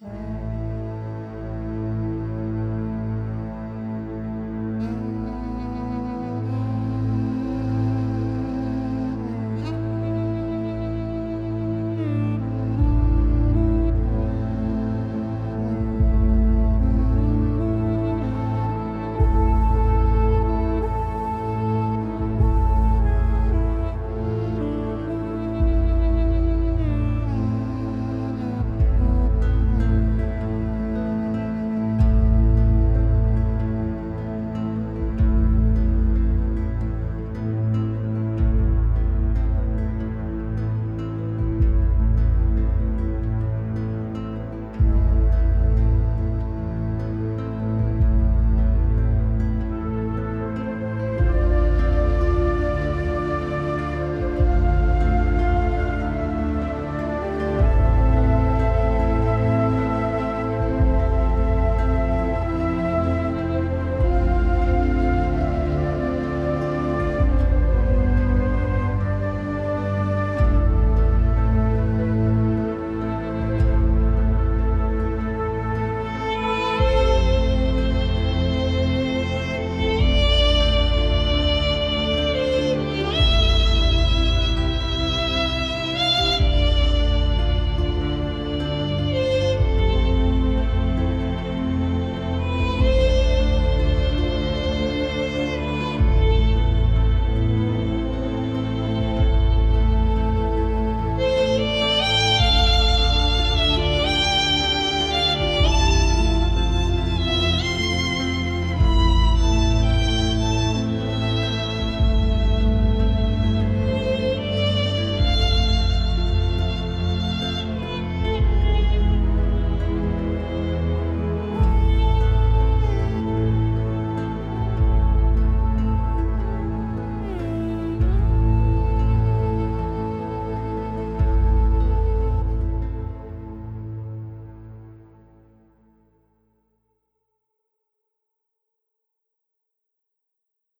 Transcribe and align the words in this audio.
Bye. 0.00 0.39